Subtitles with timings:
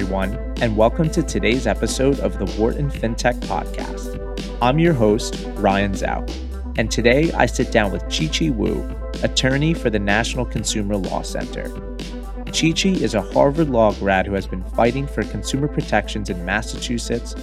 [0.00, 0.32] everyone,
[0.62, 4.56] and welcome to today's episode of the Wharton FinTech Podcast.
[4.62, 6.26] I'm your host, Ryan Zhao,
[6.78, 8.82] and today I sit down with Chi Chi Wu,
[9.22, 11.68] attorney for the National Consumer Law Center.
[12.46, 16.46] Chi Chi is a Harvard Law grad who has been fighting for consumer protections in
[16.46, 17.34] Massachusetts,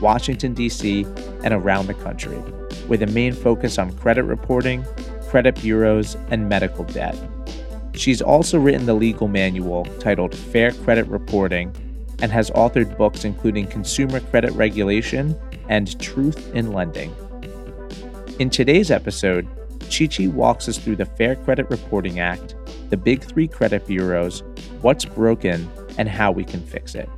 [0.00, 1.04] Washington, D.C.,
[1.42, 2.38] and around the country,
[2.86, 4.84] with a main focus on credit reporting,
[5.30, 7.18] credit bureaus, and medical debt.
[7.94, 11.74] She's also written the legal manual titled Fair Credit Reporting
[12.20, 17.14] and has authored books including Consumer Credit Regulation and Truth in Lending.
[18.38, 19.46] In today's episode,
[19.90, 22.54] Chi Chi walks us through the Fair Credit Reporting Act,
[22.90, 24.42] the big three credit bureaus,
[24.80, 27.08] what's broken, and how we can fix it.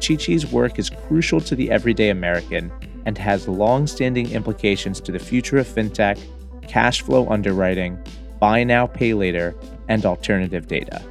[0.00, 2.72] Chi Chi's work is crucial to the everyday American
[3.06, 6.18] and has long standing implications to the future of fintech,
[6.66, 7.98] cash flow underwriting,
[8.38, 9.54] buy now, pay later,
[9.88, 11.02] and alternative data.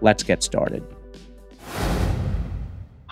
[0.00, 0.82] Let's get started.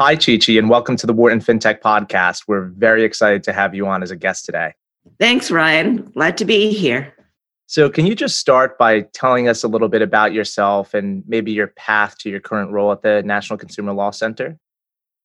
[0.01, 2.45] Hi, Chi Chi, and welcome to the Wharton FinTech Podcast.
[2.49, 4.73] We're very excited to have you on as a guest today.
[5.19, 6.11] Thanks, Ryan.
[6.13, 7.13] Glad to be here.
[7.67, 11.53] So, can you just start by telling us a little bit about yourself and maybe
[11.53, 14.59] your path to your current role at the National Consumer Law Center?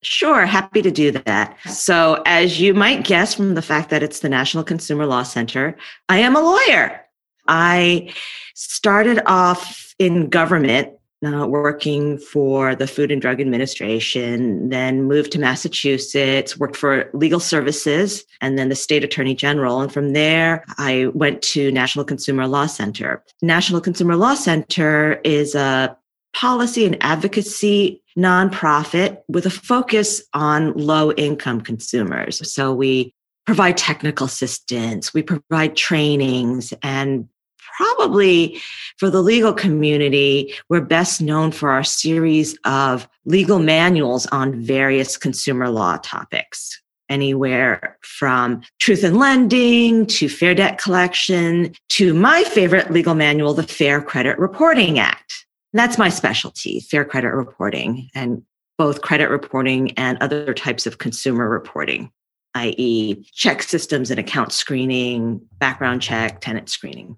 [0.03, 1.55] Sure, happy to do that.
[1.69, 5.77] So, as you might guess from the fact that it's the National Consumer Law Center,
[6.09, 6.99] I am a lawyer.
[7.47, 8.13] I
[8.55, 10.91] started off in government,
[11.25, 17.39] uh, working for the Food and Drug Administration, then moved to Massachusetts, worked for legal
[17.39, 19.81] services, and then the state attorney general.
[19.81, 23.23] And from there, I went to National Consumer Law Center.
[23.41, 25.97] National Consumer Law Center is a
[26.33, 32.53] policy and advocacy nonprofit with a focus on low income consumers.
[32.53, 33.13] So we
[33.45, 37.29] provide technical assistance, we provide trainings and
[37.75, 38.61] probably
[38.97, 45.17] for the legal community, we're best known for our series of legal manuals on various
[45.17, 46.81] consumer law topics.
[47.07, 53.61] Anywhere from truth in lending to fair debt collection to my favorite legal manual, the
[53.61, 55.45] Fair Credit Reporting Act.
[55.73, 58.41] That's my specialty, fair credit reporting, and
[58.79, 62.09] both credit reporting and other types of consumer reporting,
[62.55, 67.17] i.e., ChexSystems and account screening, background check, tenant screening.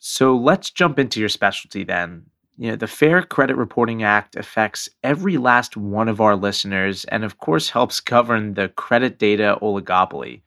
[0.00, 2.24] So let's jump into your specialty then.
[2.56, 7.22] You know, the Fair Credit Reporting Act affects every last one of our listeners and,
[7.22, 10.40] of course, helps govern the credit data oligopoly.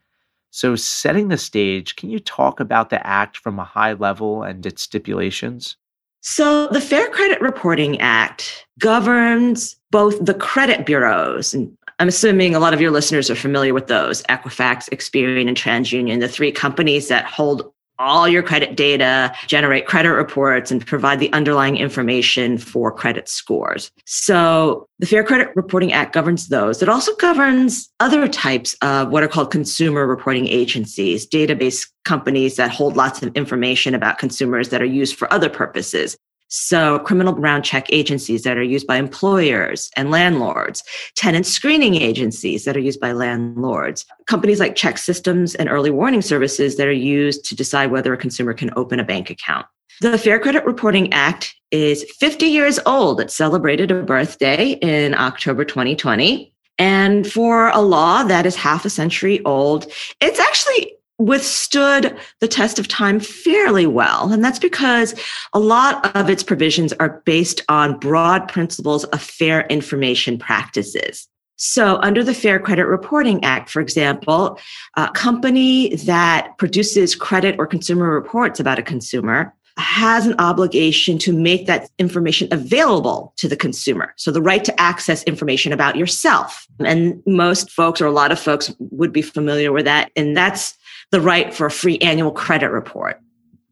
[0.49, 4.63] So, setting the stage, can you talk about the Act from a high level and
[4.65, 5.75] its stipulations?
[6.21, 12.59] So, the Fair Credit Reporting Act governs both the credit bureaus, and I'm assuming a
[12.59, 17.07] lot of your listeners are familiar with those Equifax, Experian, and TransUnion, the three companies
[17.07, 22.91] that hold all your credit data, generate credit reports, and provide the underlying information for
[22.91, 23.91] credit scores.
[24.05, 26.81] So the Fair Credit Reporting Act governs those.
[26.81, 32.71] It also governs other types of what are called consumer reporting agencies, database companies that
[32.71, 36.17] hold lots of information about consumers that are used for other purposes.
[36.55, 40.83] So, criminal background check agencies that are used by employers and landlords,
[41.15, 46.77] tenant screening agencies that are used by landlords, companies like ChexSystems and early warning services
[46.77, 49.65] that are used to decide whether a consumer can open a bank account.
[50.01, 53.19] The Fair Credit Reporting Act is 50 years old.
[53.19, 56.53] It celebrated a birthday in October 2020.
[56.77, 59.91] And for a law that is half a century old,
[60.21, 64.31] it's actually withstood the test of time fairly well.
[64.31, 65.15] And that's because
[65.53, 71.27] a lot of its provisions are based on broad principles of fair information practices.
[71.55, 74.59] So, under the Fair Credit Reporting Act, for example,
[74.97, 81.33] a company that produces credit or consumer reports about a consumer has an obligation to
[81.33, 84.13] make that information available to the consumer.
[84.17, 86.67] So the right to access information about yourself.
[86.79, 90.11] And most folks or a lot of folks would be familiar with that.
[90.15, 90.75] And that's
[91.13, 93.21] the right for a free annual credit report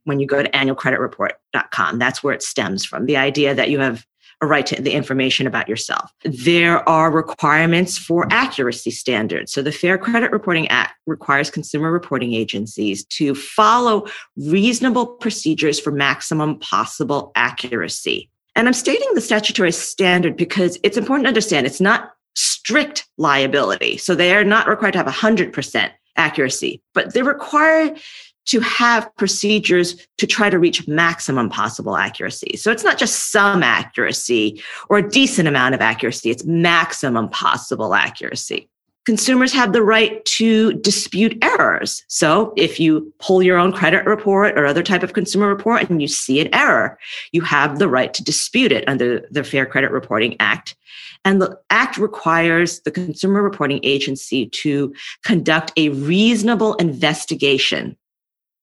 [0.04, 1.98] when you go to annualcreditreport.com.
[1.98, 4.06] That's where it stems from the idea that you have
[4.42, 6.12] a right to the information about yourself.
[6.24, 9.52] There are requirements for accuracy standards.
[9.52, 14.06] So the Fair Credit Reporting Act requires consumer reporting agencies to follow
[14.38, 18.30] reasonable procedures for maximum possible accuracy.
[18.56, 23.98] And I'm stating the statutory standard because it's important to understand it's not strict liability.
[23.98, 28.00] So they are not required to have 100% accuracy, but they're required
[28.46, 32.58] to have procedures to try to reach maximum possible accuracy.
[32.58, 37.94] So it's not just some accuracy or a decent amount of accuracy, it's maximum possible
[37.94, 38.68] accuracy.
[39.06, 42.04] Consumers have the right to dispute errors.
[42.08, 46.02] So if you pull your own credit report or other type of consumer report and
[46.02, 47.00] you see an error,
[47.32, 50.76] you have the right to dispute it under the Fair Credit Reporting Act.
[51.24, 54.94] And the act requires the consumer reporting agency to
[55.24, 57.98] conduct a reasonable investigation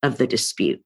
[0.02, 0.82] of the dispute.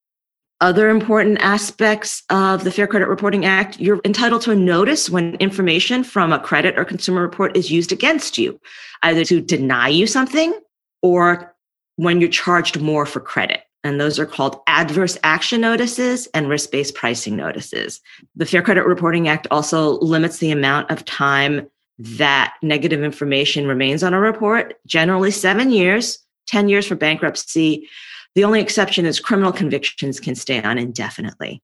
[0.63, 5.35] Other important aspects of the Fair Credit Reporting Act, you're entitled to a notice when
[5.41, 8.61] information from a credit or consumer report is used against you,
[9.03, 10.57] either to deny you something
[11.03, 11.53] or
[11.97, 13.63] when you're charged more for credit.
[13.83, 18.01] And those are called adverse action notices and risk based pricing notices.
[18.37, 21.69] The Fair Credit Reporting Act also limits the amount of time
[21.99, 27.89] that negative information remains on a report, generally seven years, 10 years for bankruptcy,
[28.35, 31.63] the only exception is criminal convictions can stay on indefinitely.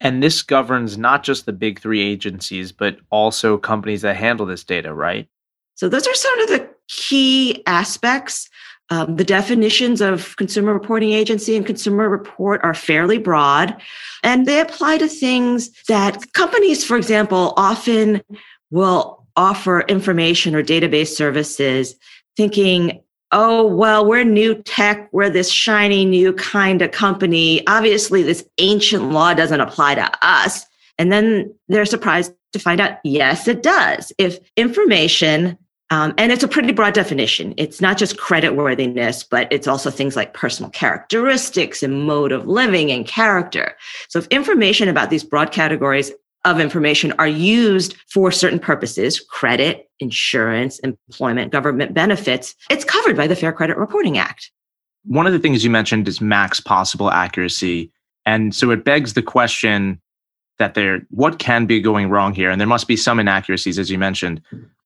[0.00, 4.64] And this governs not just the big three agencies, but also companies that handle this
[4.64, 5.28] data, right?
[5.74, 8.48] So, those are sort of the key aspects.
[8.88, 13.76] Um, the definitions of consumer reporting agency and consumer report are fairly broad,
[14.22, 18.22] and they apply to things that companies, for example, often
[18.70, 21.96] will offer information or database services
[22.36, 23.00] thinking
[23.32, 27.66] oh, well, we're new tech, we're this shiny new kind of company.
[27.66, 30.64] Obviously, this ancient law doesn't apply to us.
[30.98, 34.12] And then they're surprised to find out, yes, it does.
[34.18, 35.58] If information,
[35.90, 37.54] um, and it's a pretty broad definition.
[37.56, 42.46] It's not just credit worthiness, but it's also things like personal characteristics and mode of
[42.46, 43.76] living and character.
[44.08, 46.10] So if information about these broad categories
[46.46, 53.26] of information are used for certain purposes credit, insurance, employment, government benefits it's covered by
[53.26, 54.50] the Fair Credit Reporting Act.
[55.04, 57.92] One of the things you mentioned is max possible accuracy.
[58.24, 60.00] And so it begs the question
[60.58, 63.90] that there what can be going wrong here and there must be some inaccuracies as
[63.90, 64.40] you mentioned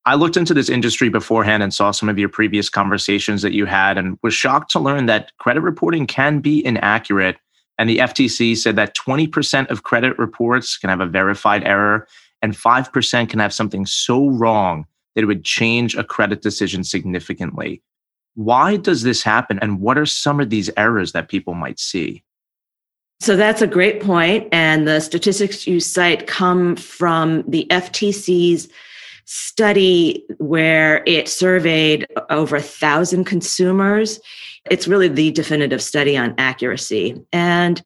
[0.04, 3.66] i looked into this industry beforehand and saw some of your previous conversations that you
[3.66, 7.36] had and was shocked to learn that credit reporting can be inaccurate
[7.80, 12.06] and the FTC said that 20% of credit reports can have a verified error
[12.42, 14.84] and 5% can have something so wrong
[15.14, 17.80] that it would change a credit decision significantly.
[18.34, 19.58] Why does this happen?
[19.62, 22.22] And what are some of these errors that people might see?
[23.18, 24.46] So that's a great point.
[24.52, 28.68] And the statistics you cite come from the FTC's
[29.24, 34.20] study where it surveyed over a thousand consumers
[34.68, 37.20] it's really the definitive study on accuracy.
[37.32, 37.82] And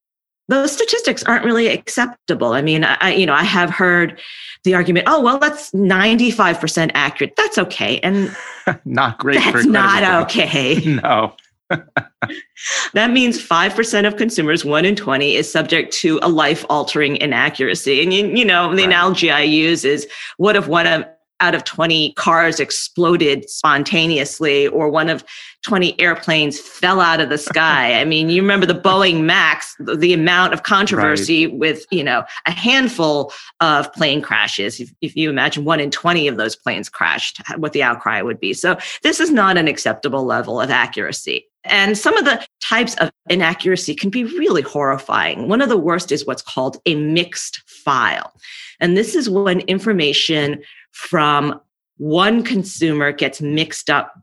[0.49, 2.53] those statistics aren't really acceptable.
[2.53, 4.21] I mean, I, you know, I have heard
[4.65, 7.35] the argument, oh, well, that's 95% accurate.
[7.37, 7.99] That's okay.
[8.01, 8.35] And
[8.85, 9.37] not great.
[9.37, 10.81] That's not okay.
[11.03, 11.35] No.
[12.93, 18.03] that means 5% of consumers, one in 20, is subject to a life altering inaccuracy.
[18.03, 18.87] And, you, you know, the right.
[18.87, 20.07] analogy I use is
[20.37, 21.05] what if one of
[21.45, 25.23] out of 20 cars exploded spontaneously or one of
[25.63, 28.01] 20 airplanes fell out of the sky.
[28.01, 31.57] I mean, you remember the Boeing Max, the, amount of controversy right.
[31.57, 34.81] with, you know, a handful of plane crashes.
[34.81, 38.39] If, if you imagine one in 20 of those planes crashed, what the outcry would
[38.41, 38.55] be.
[38.55, 41.47] So this is not an acceptable level of accuracy.
[41.65, 45.49] And some of the types of inaccuracy can be really horrifying.
[45.49, 48.33] One of the worst is what's called a mixed file.
[48.81, 50.63] And this is when information
[50.95, 51.61] from
[51.99, 54.15] one consumer gets mixed up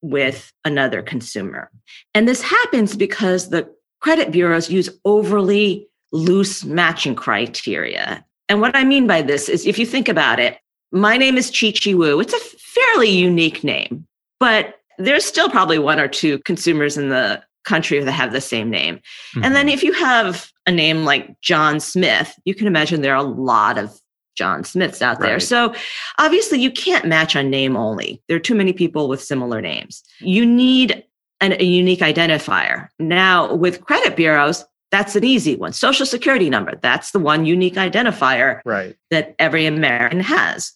[0.00, 1.70] with another consumer.
[2.14, 3.68] And this happens because the
[4.00, 8.24] credit bureaus use overly loose matching criteria.
[8.48, 10.58] And what I mean by this is if you think about it,
[10.92, 12.20] my name is Chi Chi Wu.
[12.20, 14.06] It's a fairly unique name,
[14.40, 18.70] but there's still probably one or two consumers in the country that have the same
[18.70, 18.96] name.
[18.96, 19.44] Mm-hmm.
[19.44, 19.74] And then mm-hmm.
[19.74, 23.76] if you have a name like John Smith, you can imagine there are a lot
[23.76, 24.00] of
[24.38, 25.34] John Smiths out there.
[25.34, 25.42] Right.
[25.42, 25.74] So
[26.18, 28.22] obviously you can't match on name only.
[28.28, 30.04] There are too many people with similar names.
[30.20, 31.04] You need
[31.40, 32.88] an, a unique identifier.
[33.00, 35.72] Now with credit bureaus, that's an easy one.
[35.72, 38.96] Social security number, that's the one unique identifier right.
[39.10, 40.72] that every American has.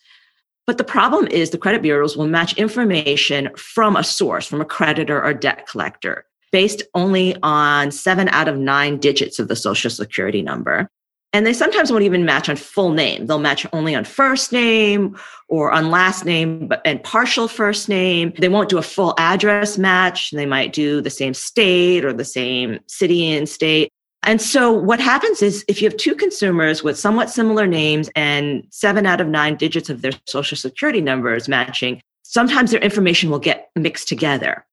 [0.66, 4.64] But the problem is the credit bureaus will match information from a source, from a
[4.64, 9.90] creditor or debt collector, based only on seven out of nine digits of the social
[9.90, 10.88] security number.
[11.32, 13.26] And they sometimes won't even match on full name.
[13.26, 15.16] They'll match only on first name
[15.48, 18.34] or on last name, but and partial first name.
[18.38, 20.30] They won't do a full address match.
[20.30, 23.90] They might do the same state or the same city and state.
[24.24, 28.64] And so what happens is if you have two consumers with somewhat similar names and
[28.70, 33.40] seven out of nine digits of their social security numbers matching, sometimes their information will
[33.40, 34.64] get mixed together.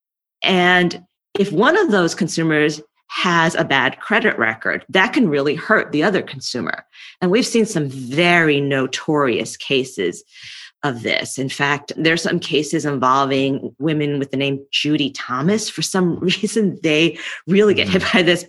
[0.43, 1.03] And
[1.37, 6.03] if one of those consumers has a bad credit record, that can really hurt the
[6.03, 6.85] other consumer.
[7.21, 10.23] And we've seen some very notorious cases
[10.83, 11.37] of this.
[11.37, 15.69] In fact, there's some cases involving women with the name Judy Thomas.
[15.69, 18.17] For some reason, they really get hit mm-hmm.
[18.17, 18.45] by this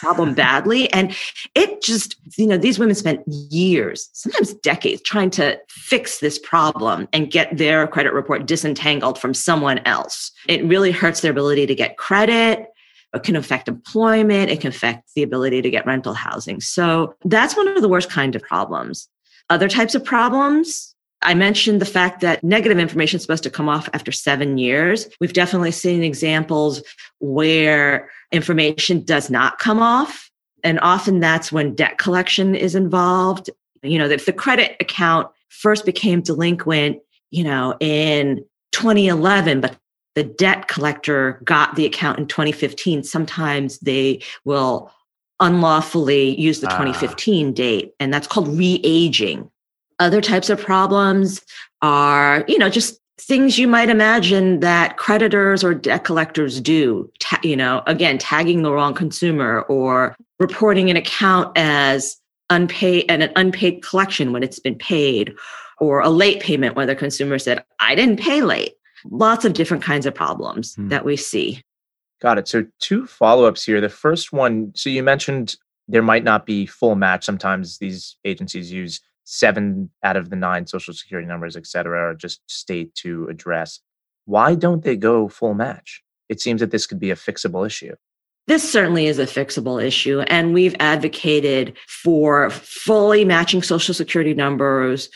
[0.00, 0.90] problem badly.
[0.92, 1.14] And
[1.54, 7.06] it just, you know, these women spent years, sometimes decades, trying to fix this problem
[7.12, 10.32] and get their credit report disentangled from someone else.
[10.48, 12.66] It really hurts their ability to get credit.
[13.14, 14.50] It can affect employment.
[14.50, 16.60] It can affect the ability to get rental housing.
[16.60, 19.08] So that's one of the worst kind of problems.
[19.50, 23.68] Other types of problems, I mentioned the fact that negative information is supposed to come
[23.68, 25.08] off after seven years.
[25.20, 26.82] We've definitely seen examples
[27.18, 30.30] where information does not come off.
[30.62, 33.48] And often that's when debt collection is involved.
[33.82, 36.98] You know, if the credit account first became delinquent,
[37.30, 39.76] you know, in 2011, but
[40.18, 44.90] the debt collector got the account in 2015, sometimes they will
[45.38, 47.52] unlawfully use the 2015 uh.
[47.52, 49.48] date, and that's called re-aging.
[50.00, 51.40] Other types of problems
[51.82, 57.08] are, you know, just things you might imagine that creditors or debt collectors do.
[57.20, 62.16] Ta- you know, again, tagging the wrong consumer or reporting an account as
[62.50, 65.32] unpaid and an unpaid collection when it's been paid,
[65.78, 69.82] or a late payment when the consumer said, "I didn't pay late." Lots of different
[69.82, 70.88] kinds of problems hmm.
[70.88, 71.62] that we see.
[72.20, 72.48] Got it.
[72.48, 73.80] So, two follow ups here.
[73.80, 77.24] The first one so you mentioned there might not be full match.
[77.24, 82.14] Sometimes these agencies use seven out of the nine social security numbers, et cetera, or
[82.14, 83.80] just state to address.
[84.24, 86.02] Why don't they go full match?
[86.28, 87.94] It seems that this could be a fixable issue.
[88.46, 90.20] This certainly is a fixable issue.
[90.20, 95.10] And we've advocated for fully matching social security numbers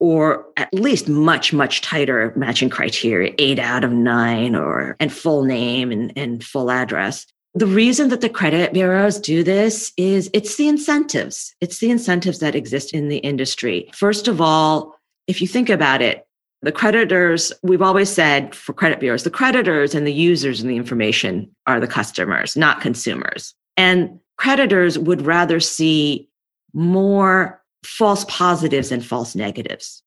[0.00, 5.44] or at least much much tighter matching criteria eight out of nine or and full
[5.44, 7.26] name and, and full address.
[7.54, 11.54] The reason that the credit bureaus do this is it's the incentives.
[11.60, 13.90] It's the incentives that exist in the industry.
[13.94, 16.24] First of all if you think about it
[16.62, 20.76] the creditors we've always said for credit bureaus the creditors and the users and the
[20.76, 23.54] information are the customers not consumers.
[23.76, 26.28] And creditors would rather see
[26.72, 30.02] more false positives and false negatives.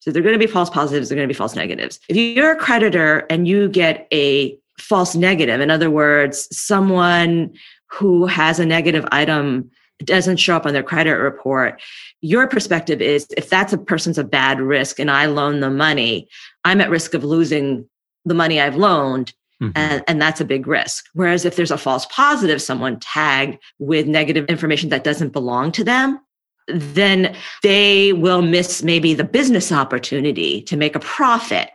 [0.00, 1.98] So they're going to be false positives, they're going to be false negatives.
[2.08, 7.52] If you're a creditor and you get a false negative, in other words, someone
[7.90, 9.70] who has a negative item
[10.04, 11.80] doesn't show up on their credit report,
[12.20, 16.28] your perspective is if that's a person's a bad risk and I loan the money,
[16.64, 17.88] I'm at risk of losing
[18.24, 19.32] the money I've loaned.
[19.62, 19.72] Mm-hmm.
[19.74, 21.06] And, and that's a big risk.
[21.14, 25.82] Whereas if there's a false positive, someone tagged with negative information that doesn't belong to
[25.82, 26.20] them,
[26.68, 31.70] then they will miss maybe the business opportunity to make a profit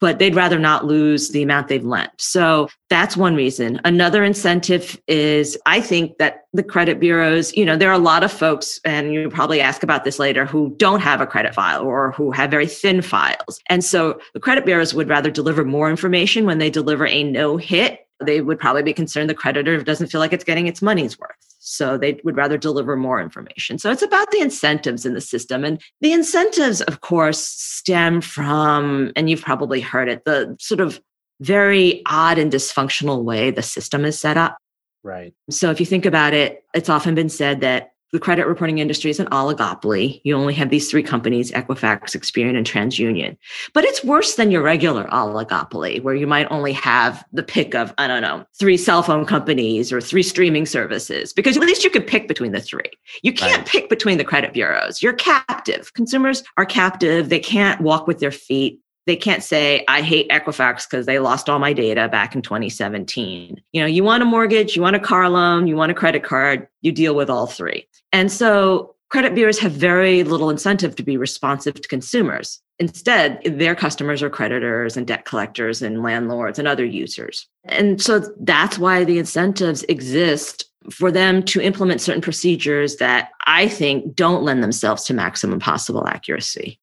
[0.00, 2.10] but they'd rather not lose the amount they've lent.
[2.18, 3.80] So that's one reason.
[3.84, 8.22] Another incentive is I think that the credit bureaus, you know, there are a lot
[8.22, 11.82] of folks, and you probably ask about this later, who don't have a credit file
[11.82, 13.60] or who have very thin files.
[13.68, 17.56] And so the credit bureaus would rather deliver more information when they deliver a no
[17.56, 18.00] hit.
[18.22, 21.45] They would probably be concerned the creditor doesn't feel like it's getting its money's worth.
[21.68, 23.78] So they would rather deliver more information.
[23.78, 25.64] So it's about the incentives in the system.
[25.64, 31.00] And the incentives, of course, stem from, and you've probably heard it, the sort of
[31.40, 34.56] very odd and dysfunctional way the system is set up.
[35.02, 35.34] Right.
[35.50, 39.10] So if you think about it, it's often been said that the credit reporting industry
[39.10, 40.22] is an oligopoly.
[40.24, 43.36] You only have these three companies Equifax, Experian, and TransUnion.
[43.74, 47.92] But it's worse than your regular oligopoly, where you might only have the pick of,
[47.98, 51.90] I don't know, three cell phone companies or three streaming services, because at least you
[51.90, 52.90] could pick between the three.
[53.22, 53.66] You can't right.
[53.66, 55.02] pick between the credit bureaus.
[55.02, 55.92] You're captive.
[55.92, 57.28] Consumers are captive.
[57.28, 61.48] They can't walk with their feet they can't say i hate equifax because they lost
[61.48, 65.00] all my data back in 2017 you know you want a mortgage you want a
[65.00, 69.34] car loan you want a credit card you deal with all three and so credit
[69.34, 72.60] bureaus have very little incentive to be responsive to consumers.
[72.78, 77.46] Instead, their customers are creditors and debt collectors and landlords and other users.
[77.64, 83.68] And so that's why the incentives exist for them to implement certain procedures that I
[83.68, 86.78] think don't lend themselves to maximum possible accuracy.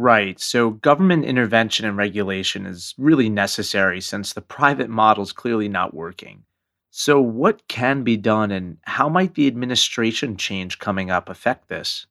[0.00, 0.38] Right.
[0.38, 5.92] So government intervention and regulation is really necessary since the private model is clearly not
[5.92, 6.44] working.
[6.90, 12.06] So, what can be done, and how might the administration change coming up affect this?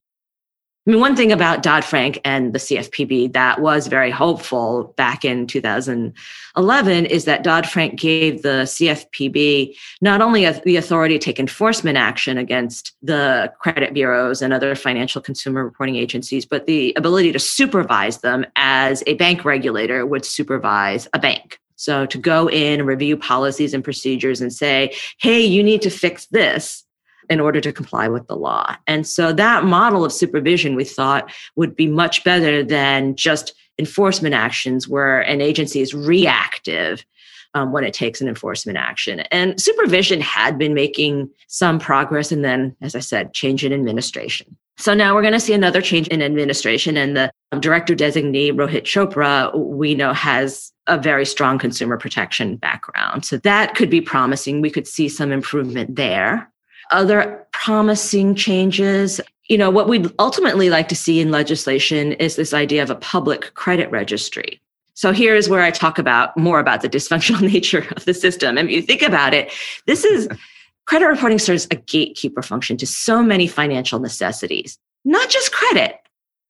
[0.87, 5.25] I mean, one thing about Dodd Frank and the CFPB that was very hopeful back
[5.25, 11.41] in 2011 is that Dodd Frank gave the CFPB not only the authority to take
[11.41, 17.33] enforcement action against the credit bureaus and other financial consumer reporting agencies, but the ability
[17.33, 21.59] to supervise them as a bank regulator would supervise a bank.
[21.75, 25.89] So to go in and review policies and procedures and say, hey, you need to
[25.89, 26.85] fix this.
[27.29, 28.75] In order to comply with the law.
[28.87, 34.33] And so that model of supervision we thought would be much better than just enforcement
[34.33, 37.05] actions where an agency is reactive
[37.53, 39.21] um, when it takes an enforcement action.
[39.31, 44.55] And supervision had been making some progress, and then, as I said, change in administration.
[44.77, 48.51] So now we're going to see another change in administration, and the um, director designee,
[48.51, 53.25] Rohit Chopra, we know has a very strong consumer protection background.
[53.25, 54.61] So that could be promising.
[54.61, 56.51] We could see some improvement there.
[56.91, 62.53] Other promising changes, you know, what we'd ultimately like to see in legislation is this
[62.53, 64.61] idea of a public credit registry.
[64.93, 68.57] So here's where I talk about more about the dysfunctional nature of the system.
[68.57, 69.51] And if you think about it,
[69.85, 70.27] this is
[70.85, 75.99] credit reporting serves a gatekeeper function to so many financial necessities, not just credit,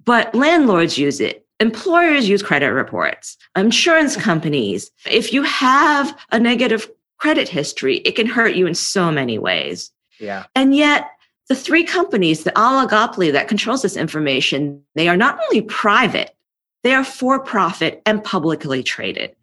[0.05, 1.45] but landlords use it.
[1.59, 4.91] Employers use credit reports, insurance companies.
[5.09, 9.91] If you have a negative credit history, it can hurt you in so many ways.
[10.19, 10.45] Yeah.
[10.55, 11.11] And yet,
[11.49, 16.35] the three companies, the oligopoly that controls this information, they are not only private,
[16.83, 19.35] they are for profit and publicly traded,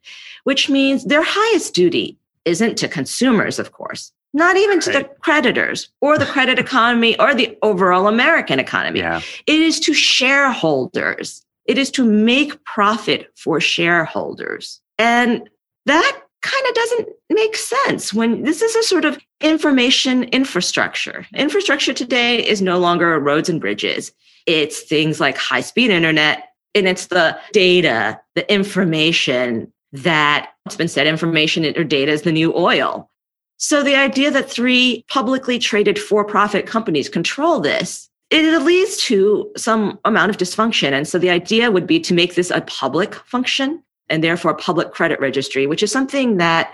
[0.45, 5.09] which means their highest duty isn't to consumers, of course, not even to right.
[5.09, 9.01] the creditors or the credit economy or the overall American economy.
[9.01, 9.21] Yeah.
[9.47, 11.45] It is to shareholders.
[11.67, 14.81] It is to make profit for shareholders.
[14.99, 15.49] And
[15.87, 21.27] that kind of doesn't make sense when this is a sort of information infrastructure.
[21.35, 24.13] Infrastructure today is no longer roads and bridges.
[24.47, 30.89] It's things like high speed internet, and it's the data, the information that it's been
[30.89, 33.11] said information or data is the new oil.
[33.59, 39.51] So the idea that three publicly traded for profit companies control this, it leads to
[39.57, 40.93] some amount of dysfunction.
[40.93, 44.57] And so the idea would be to make this a public function and therefore a
[44.57, 46.73] public credit registry, which is something that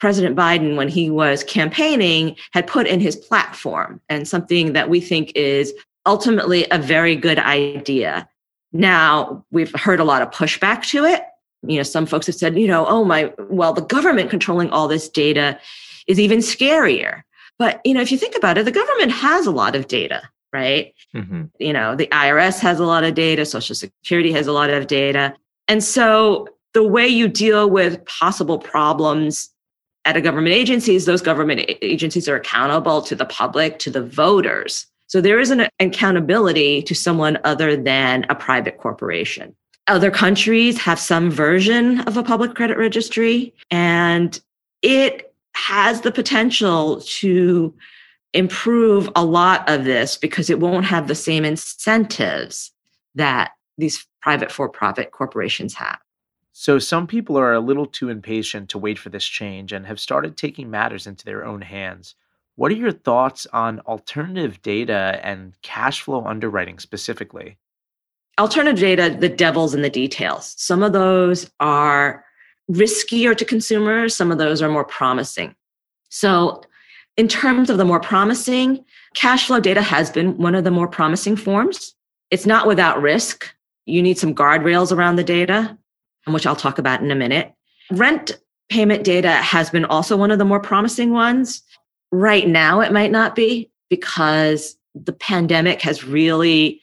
[0.00, 5.00] President Biden, when he was campaigning, had put in his platform and something that we
[5.00, 5.72] think is
[6.06, 8.28] ultimately a very good idea.
[8.72, 11.22] Now, we've heard a lot of pushback to it.
[11.62, 14.86] You know, some folks have said, you know, oh my, well, the government controlling all
[14.86, 15.58] this data
[16.06, 17.22] is even scarier.
[17.58, 20.22] But, you know, if you think about it, the government has a lot of data,
[20.52, 20.94] right?
[21.14, 21.44] Mm-hmm.
[21.58, 24.86] You know, the IRS has a lot of data, Social Security has a lot of
[24.86, 25.34] data.
[25.66, 29.50] And so the way you deal with possible problems
[30.08, 34.86] at a government agencies, those government agencies are accountable to the public, to the voters.
[35.06, 39.54] So there is an accountability to someone other than a private corporation.
[39.86, 44.40] Other countries have some version of a public credit registry, and
[44.80, 47.74] it has the potential to
[48.32, 52.72] improve a lot of this because it won't have the same incentives
[53.14, 55.98] that these private for profit corporations have.
[56.60, 60.00] So, some people are a little too impatient to wait for this change and have
[60.00, 62.16] started taking matters into their own hands.
[62.56, 67.58] What are your thoughts on alternative data and cash flow underwriting specifically?
[68.40, 70.56] Alternative data, the devil's in the details.
[70.58, 72.24] Some of those are
[72.68, 75.54] riskier to consumers, some of those are more promising.
[76.08, 76.62] So,
[77.16, 80.88] in terms of the more promising, cash flow data has been one of the more
[80.88, 81.94] promising forms.
[82.32, 83.48] It's not without risk.
[83.86, 85.78] You need some guardrails around the data,
[86.32, 87.52] which I'll talk about in a minute.
[87.90, 88.38] Rent
[88.68, 91.62] payment data has been also one of the more promising ones.
[92.10, 96.80] Right now, it might not be because the pandemic has really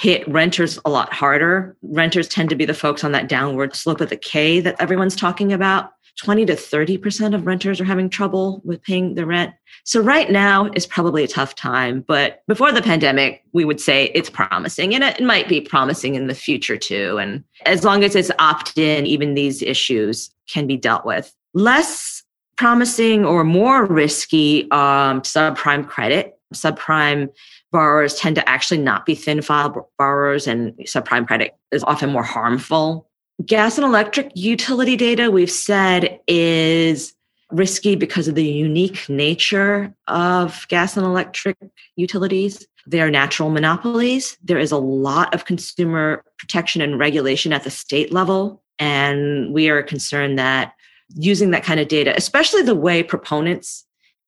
[0.00, 1.76] hit renters a lot harder.
[1.82, 5.16] Renters tend to be the folks on that downward slope of the K that everyone's
[5.16, 5.92] talking about.
[6.16, 9.52] 20 to 30% of renters are having trouble with paying the rent.
[9.84, 14.10] So right now is probably a tough time, but before the pandemic, we would say
[14.14, 17.18] it's promising and it might be promising in the future too.
[17.18, 21.34] And as long as it's opt in, even these issues can be dealt with.
[21.52, 22.22] Less
[22.56, 26.38] promising or more risky um, subprime credit.
[26.54, 27.28] Subprime
[27.72, 32.22] borrowers tend to actually not be thin file borrowers, and subprime credit is often more
[32.22, 33.08] harmful.
[33.44, 37.14] Gas and electric utility data, we've said, is
[37.50, 41.56] risky because of the unique nature of gas and electric
[41.96, 42.66] utilities.
[42.86, 44.36] They are natural monopolies.
[44.42, 48.62] There is a lot of consumer protection and regulation at the state level.
[48.78, 50.74] And we are concerned that
[51.14, 53.84] using that kind of data, especially the way proponents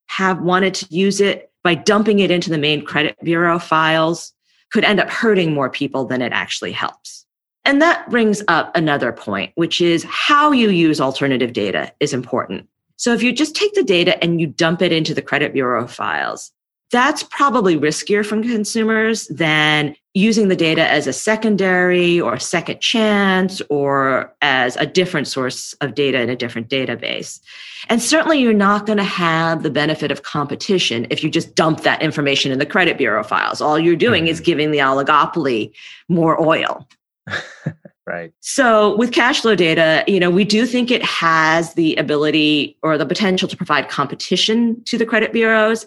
[0.06, 4.32] have wanted to use it by dumping it into the main credit bureau files,
[4.72, 7.25] could end up hurting more people than it actually helps.
[7.66, 12.68] And that brings up another point, which is how you use alternative data is important.
[12.96, 15.86] So if you just take the data and you dump it into the credit bureau
[15.88, 16.52] files,
[16.92, 23.60] that's probably riskier from consumers than using the data as a secondary or second chance
[23.68, 27.40] or as a different source of data in a different database.
[27.88, 31.80] And certainly you're not going to have the benefit of competition if you just dump
[31.80, 33.60] that information in the credit bureau files.
[33.60, 34.30] All you're doing mm-hmm.
[34.30, 35.72] is giving the oligopoly
[36.08, 36.86] more oil.
[38.06, 38.32] right.
[38.40, 42.98] So with cash flow data, you know, we do think it has the ability or
[42.98, 45.86] the potential to provide competition to the credit bureaus.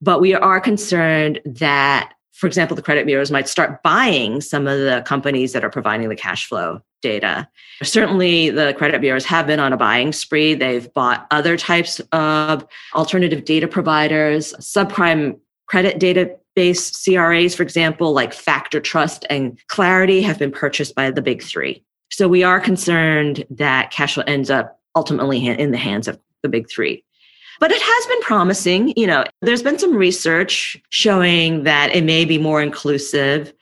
[0.00, 4.78] But we are concerned that, for example, the credit bureaus might start buying some of
[4.78, 7.48] the companies that are providing the cash flow data.
[7.82, 10.54] Certainly, the credit bureaus have been on a buying spree.
[10.54, 15.98] They've bought other types of alternative data providers, subprime credit
[16.58, 21.84] database CRAs, for example, like FactorTrust and Clarity, have been purchased by the big three.
[22.10, 26.48] So we are concerned that cash flow ends up ultimately in the hands of the
[26.48, 27.04] big three.
[27.60, 28.92] But it has been promising.
[28.96, 33.52] You know, there's been some research showing that it may be more inclusive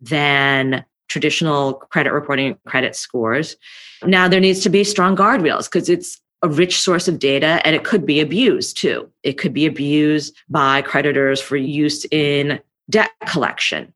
[0.00, 3.56] than traditional credit reporting credit scores.
[4.04, 7.76] Now, there needs to be strong guardrails because it's a rich source of data and
[7.76, 9.10] it could be abused too.
[9.22, 13.92] It could be abused by creditors for use in debt collection.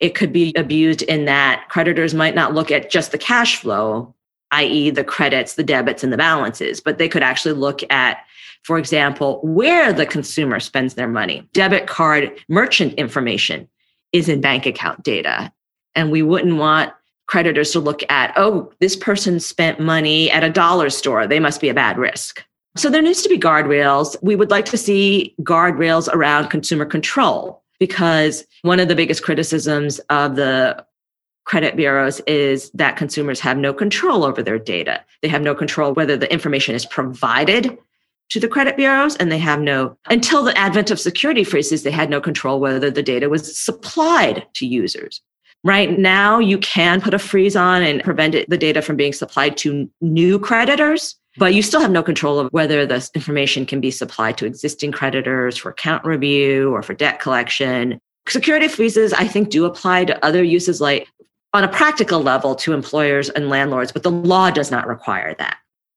[0.00, 4.14] It could be abused in that creditors might not look at just the cash flow,
[4.50, 8.24] i.e., the credits, the debits, and the balances, but they could actually look at
[8.62, 11.48] for example, where the consumer spends their money.
[11.52, 13.68] Debit card merchant information
[14.12, 15.52] is in bank account data.
[15.94, 16.92] And we wouldn't want
[17.32, 21.26] creditors to look at, oh, this person spent money at a dollar store.
[21.26, 22.44] They must be a bad risk.
[22.76, 24.16] So there needs to be guardrails.
[24.22, 29.98] We would like to see guardrails around consumer control because one of the biggest criticisms
[30.10, 30.84] of the
[31.46, 35.02] credit bureaus is that consumers have no control over their data.
[35.22, 37.78] They have no control whether the information is provided
[38.28, 41.90] to the credit bureaus and they have no until the advent of security freezes they
[41.90, 45.20] had no control whether the data was supplied to users
[45.64, 49.12] right now you can put a freeze on and prevent it, the data from being
[49.12, 53.80] supplied to new creditors but you still have no control of whether this information can
[53.80, 57.98] be supplied to existing creditors for account review or for debt collection
[58.28, 61.08] security freezes i think do apply to other uses like
[61.54, 65.56] on a practical level to employers and landlords but the law does not require that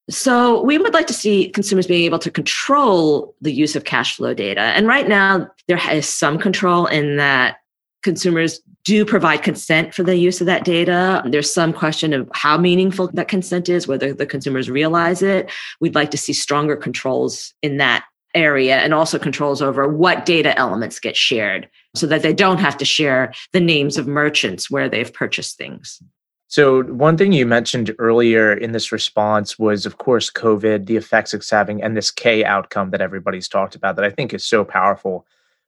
[0.09, 4.15] so we would like to see consumers being able to control the use of cash
[4.15, 4.61] flow data.
[4.61, 7.57] And right now, there is some control in that
[8.03, 11.23] consumers do provide consent for the use of that data.
[11.25, 15.51] There's some question of how meaningful that consent is, whether the consumers realize it.
[15.81, 20.57] We'd like to see stronger controls in that area and also controls over what data
[20.59, 24.87] elements get shared so that they don't have to share the names of merchants where
[24.87, 26.01] they've purchased things.
[26.47, 31.33] So, one thing you mentioned earlier in this response was, of course, COVID, the effects
[31.33, 34.63] it's having, and this K outcome that everybody's talked about that I think is so
[34.63, 35.25] powerful.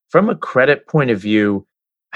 [0.09, 1.65] From a credit point of view,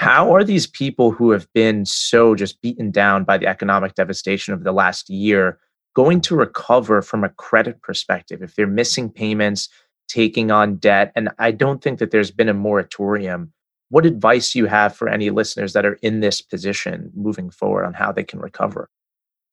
[0.02, 4.52] how are these people who have been so just beaten down by the economic devastation
[4.52, 5.60] of the last year
[5.94, 9.68] going to recover from a credit perspective if they're missing payments,
[10.08, 11.12] taking on debt?
[11.14, 13.52] And I don't think that there's been a moratorium
[13.92, 17.84] what advice do you have for any listeners that are in this position moving forward
[17.84, 18.88] on how they can recover?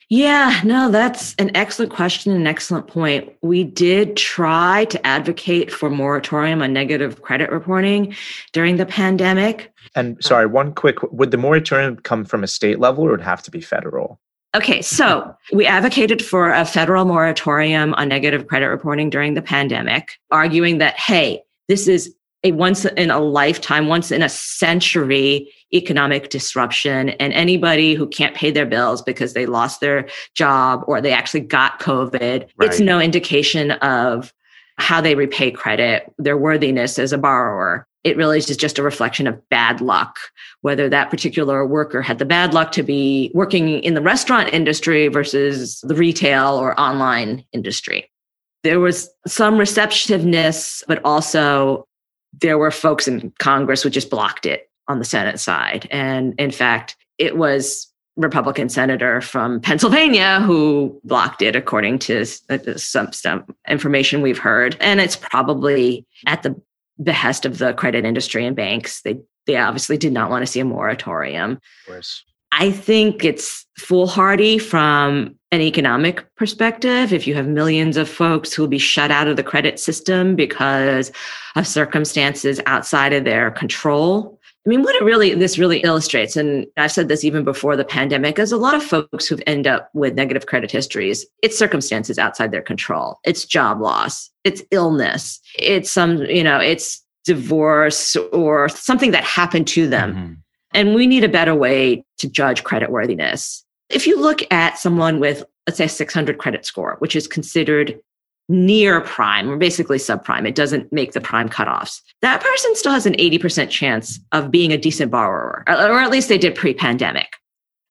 [0.09, 3.31] Yeah, no, that's an excellent question, and an excellent point.
[3.43, 8.15] We did try to advocate for moratorium on negative credit reporting
[8.51, 9.71] during the pandemic.
[9.95, 13.23] And sorry, one quick would the moratorium come from a state level or would it
[13.23, 14.19] have to be federal?
[14.55, 20.17] Okay, so we advocated for a federal moratorium on negative credit reporting during the pandemic,
[20.31, 26.29] arguing that, hey, this is a once in a lifetime, once in a century economic
[26.29, 27.09] disruption.
[27.09, 31.41] And anybody who can't pay their bills because they lost their job or they actually
[31.41, 32.69] got COVID, right.
[32.69, 34.33] it's no indication of
[34.77, 37.85] how they repay credit, their worthiness as a borrower.
[38.05, 40.17] It really is just a reflection of bad luck,
[40.61, 45.09] whether that particular worker had the bad luck to be working in the restaurant industry
[45.09, 48.09] versus the retail or online industry.
[48.63, 51.85] There was some receptiveness, but also
[52.33, 55.87] there were folks in Congress who just blocked it on the Senate side.
[55.91, 57.87] And in fact, it was
[58.17, 64.75] Republican senator from Pennsylvania who blocked it, according to uh, some, some information we've heard.
[64.81, 66.59] And it's probably at the
[67.01, 69.01] behest of the credit industry and banks.
[69.01, 71.59] They they obviously did not want to see a moratorium.
[72.51, 77.11] I think it's foolhardy from an economic perspective.
[77.11, 80.35] If you have millions of folks who will be shut out of the credit system
[80.35, 81.11] because
[81.55, 84.39] of circumstances outside of their control.
[84.65, 87.85] I mean, what it really, this really illustrates, and I've said this even before the
[87.85, 92.19] pandemic, is a lot of folks who've end up with negative credit histories, it's circumstances
[92.19, 93.19] outside their control.
[93.23, 94.29] It's job loss.
[94.43, 95.39] It's illness.
[95.57, 100.13] It's some, you know, it's divorce or something that happened to them.
[100.13, 100.33] Mm-hmm.
[100.73, 103.63] And we need a better way to judge creditworthiness.
[103.89, 107.99] If you look at someone with, let's say, a 600 credit score, which is considered
[108.47, 112.01] near prime or basically subprime, it doesn't make the prime cutoffs.
[112.21, 116.29] That person still has an 80% chance of being a decent borrower, or at least
[116.29, 117.27] they did pre pandemic,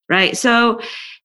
[0.08, 0.36] right?
[0.36, 0.80] So,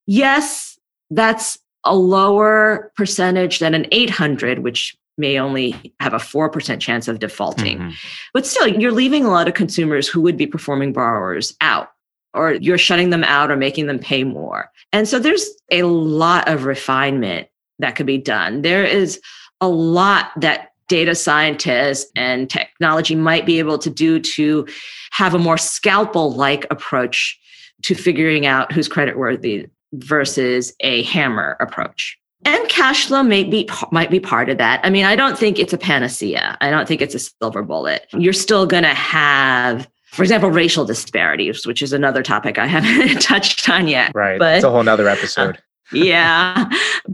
[0.05, 0.77] yes,
[1.09, 7.19] that's a lower percentage than an 800, which may only have a 4% chance of
[7.19, 7.79] defaulting.
[7.79, 7.91] Mm-hmm.
[8.33, 11.89] But still, you're leaving a lot of consumers who would be performing borrowers out,
[12.33, 14.71] or you're shutting them out or making them pay more.
[14.91, 17.47] And so there's a lot of refinement
[17.79, 18.61] that could be done.
[18.61, 19.19] There is
[19.61, 24.67] a lot that data scientists and technology might be able to do to
[25.11, 27.39] have a more scalpel like approach
[27.83, 32.17] to figuring out who's creditworthy versus a hammer approach.
[32.45, 34.81] And cash flow may be might be part of that.
[34.83, 36.57] I mean, I don't think it's a panacea.
[36.59, 38.05] I don't think it's a silver bullet.
[38.11, 43.19] You're still going to have for example, racial disparities, which is another topic I haven't
[43.21, 44.11] touched on yet.
[44.13, 44.37] Right.
[44.37, 45.57] But, it's a whole nother episode.
[45.91, 46.69] yeah.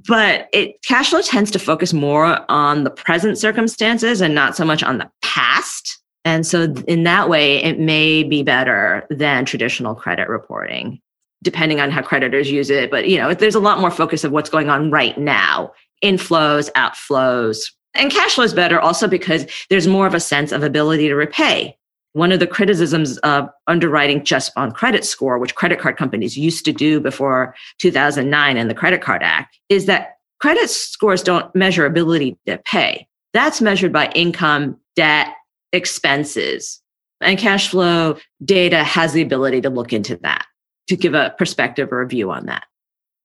[0.07, 4.65] But it cash flow tends to focus more on the present circumstances and not so
[4.65, 5.97] much on the past.
[6.25, 10.99] And so in that way, it may be better than traditional credit reporting
[11.41, 12.91] depending on how creditors use it.
[12.91, 15.71] But you know, there's a lot more focus of what's going on right now,
[16.03, 17.71] inflows, outflows.
[17.95, 21.15] And cash flow is better also because there's more of a sense of ability to
[21.15, 21.77] repay.
[22.19, 26.65] One of the criticisms of underwriting just on credit score, which credit card companies used
[26.65, 31.85] to do before 2009 and the Credit Card Act, is that credit scores don't measure
[31.85, 33.07] ability to pay.
[33.31, 35.29] That's measured by income, debt,
[35.71, 36.81] expenses.
[37.21, 40.45] And cash flow data has the ability to look into that
[40.89, 42.65] to give a perspective or a view on that.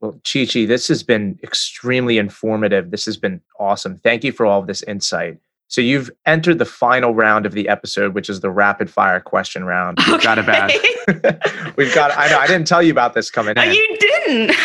[0.01, 2.93] Well, Chi Chi, this has been extremely informative.
[2.93, 3.99] This has been awesome.
[4.05, 5.39] Thank you for all of this insight.
[5.69, 9.65] So you've entered the final round of the episode, which is the rapid fire question
[9.65, 9.99] round.
[10.07, 10.71] We've got about
[11.77, 13.73] we've got I know I didn't tell you about this coming in.
[13.73, 14.57] You didn't.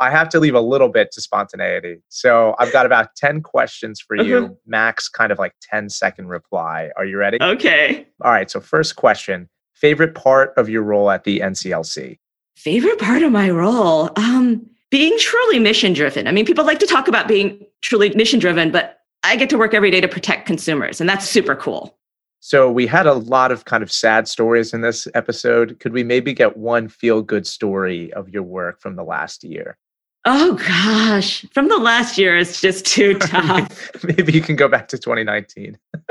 [0.00, 2.02] I have to leave a little bit to spontaneity.
[2.08, 4.54] So I've got about 10 questions for you, uh-huh.
[4.66, 6.90] max kind of like 10 second reply.
[6.96, 7.38] Are you ready?
[7.40, 8.06] Okay.
[8.22, 8.50] All right.
[8.50, 12.18] So first question favorite part of your role at the NCLC?
[12.56, 14.10] Favorite part of my role?
[14.16, 16.26] Um, being truly mission driven.
[16.26, 19.58] I mean, people like to talk about being truly mission driven, but I get to
[19.58, 21.96] work every day to protect consumers, and that's super cool.
[22.40, 25.80] So we had a lot of kind of sad stories in this episode.
[25.80, 29.78] Could we maybe get one feel good story of your work from the last year?
[30.26, 33.90] Oh gosh, from the last year, it's just too tough.
[34.04, 35.78] maybe you can go back to 2019.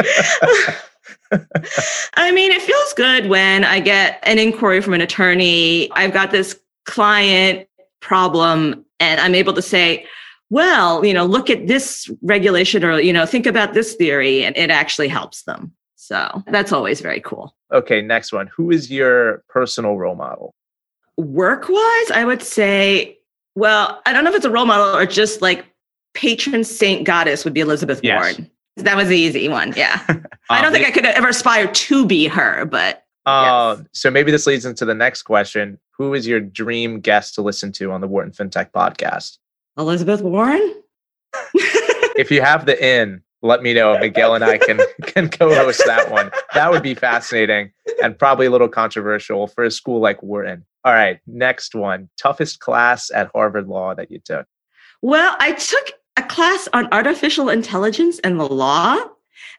[2.16, 5.92] I mean, it feels good when I get an inquiry from an attorney.
[5.92, 7.68] I've got this client
[8.02, 10.08] problem, and I'm able to say,
[10.54, 14.56] well, you know, look at this regulation or, you know, think about this theory, and
[14.56, 15.74] it actually helps them.
[15.96, 17.56] So that's always very cool.
[17.72, 18.46] Okay, next one.
[18.56, 20.54] Who is your personal role model?
[21.18, 23.18] Work wise, I would say,
[23.56, 25.66] well, I don't know if it's a role model or just like
[26.14, 28.20] patron saint goddess would be Elizabeth yes.
[28.20, 28.52] Warren.
[28.76, 29.74] That was the easy one.
[29.76, 30.06] Yeah.
[30.52, 33.06] I don't think I could ever aspire to be her, but.
[33.26, 33.88] Uh, yes.
[33.94, 35.80] So maybe this leads into the next question.
[35.98, 39.40] Who is your dream guest to listen to on the Wharton FinTech podcast?
[39.78, 40.82] Elizabeth Warren?
[42.16, 43.98] if you have the in, let me know.
[44.00, 46.32] Miguel and I can can co-host that one.
[46.54, 50.66] That would be fascinating and probably a little controversial for a school like Wharton.
[50.86, 52.10] All right, next one.
[52.18, 54.48] Toughest class at Harvard Law that you took?
[55.02, 58.98] Well, I took a class on artificial intelligence and the law.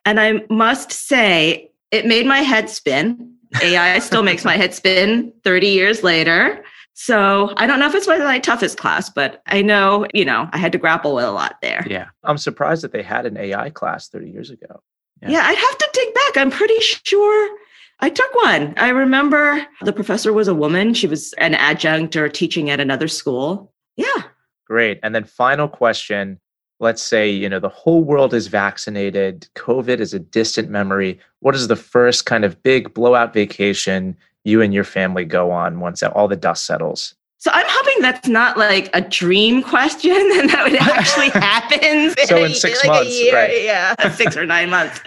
[0.05, 3.35] And I must say, it made my head spin.
[3.62, 6.62] AI still makes my head spin 30 years later.
[6.94, 10.59] So I don't know if it's my toughest class, but I know, you know, I
[10.59, 11.85] had to grapple with a lot there.
[11.88, 12.07] Yeah.
[12.22, 14.80] I'm surprised that they had an AI class 30 years ago.
[15.20, 16.37] Yeah, yeah I'd have to dig back.
[16.37, 17.59] I'm pretty sure
[17.98, 18.74] I took one.
[18.76, 20.94] I remember the professor was a woman.
[20.94, 23.72] She was an adjunct or teaching at another school.
[23.96, 24.22] Yeah.
[24.66, 25.00] Great.
[25.02, 26.40] And then final question
[26.80, 31.54] let's say you know the whole world is vaccinated covid is a distant memory what
[31.54, 36.02] is the first kind of big blowout vacation you and your family go on once
[36.02, 40.64] all the dust settles so i'm hoping that's not like a dream question and that
[40.64, 44.70] would actually happen so in, in six like months year, right yeah six or nine
[44.70, 45.00] months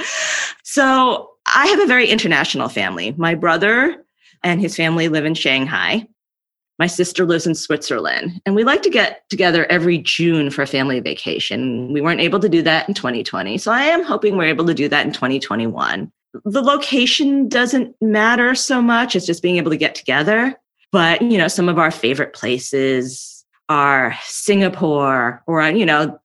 [0.63, 4.03] so i have a very international family my brother
[4.43, 6.05] and his family live in shanghai
[6.79, 10.67] my sister lives in Switzerland, and we like to get together every June for a
[10.67, 11.91] family vacation.
[11.91, 13.57] We weren't able to do that in 2020.
[13.57, 16.11] So I am hoping we're able to do that in 2021.
[16.45, 20.55] The location doesn't matter so much, it's just being able to get together.
[20.91, 26.19] But, you know, some of our favorite places are Singapore or, you know,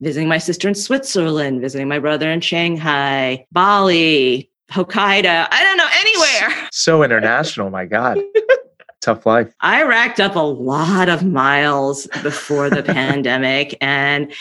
[0.00, 5.48] visiting my sister in Switzerland, visiting my brother in Shanghai, Bali, Hokkaido.
[5.50, 6.68] I don't know anywhere.
[6.72, 8.20] So international, my God.
[9.00, 9.54] Tough life.
[9.60, 14.32] I racked up a lot of miles before the pandemic, and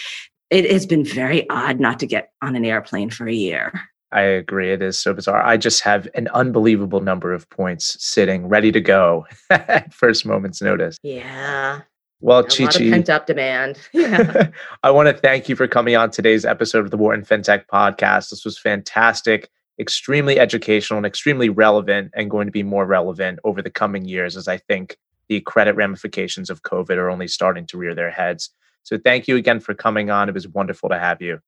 [0.50, 3.80] it has been very odd not to get on an airplane for a year.
[4.12, 4.72] I agree.
[4.72, 5.44] It is so bizarre.
[5.44, 10.62] I just have an unbelievable number of points sitting ready to go at first moment's
[10.62, 10.98] notice.
[11.04, 11.82] Yeah.
[12.22, 13.78] Well, a Chi Chi, pent up demand.
[13.94, 14.50] Yeah.
[14.84, 18.30] I want to thank you for coming on today's episode of the Wharton FinTech podcast.
[18.30, 23.62] This was fantastic, extremely educational, and extremely relevant, and going to be more relevant over
[23.62, 27.78] the coming years as I think the credit ramifications of COVID are only starting to
[27.78, 28.50] rear their heads.
[28.84, 30.30] So, thank you again for coming on.
[30.30, 31.40] It was wonderful to have you.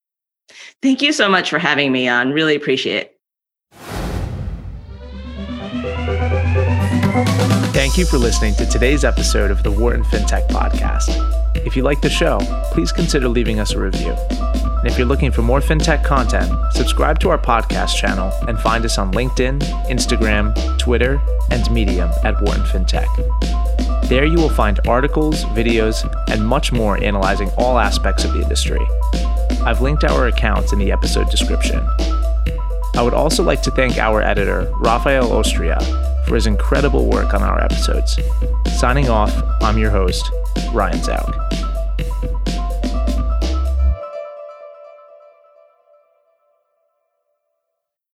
[0.82, 2.32] Thank you so much for having me on.
[2.32, 3.14] Really appreciate it.
[7.74, 11.08] Thank you for listening to today's episode of the Wharton FinTech Podcast.
[11.66, 12.40] If you like the show,
[12.72, 14.16] please consider leaving us a review.
[14.32, 18.86] And if you're looking for more FinTech content, subscribe to our podcast channel and find
[18.86, 23.08] us on LinkedIn, Instagram, Twitter, and Medium at Wharton FinTech.
[24.08, 28.80] There you will find articles, videos, and much more analyzing all aspects of the industry.
[29.66, 31.86] I've linked our accounts in the episode description.
[32.96, 35.78] I would also like to thank our editor, Rafael Ostria,
[36.26, 38.20] for his incredible work on our episodes.
[38.78, 40.30] Signing off, I'm your host,
[40.74, 41.67] Ryan Zauk.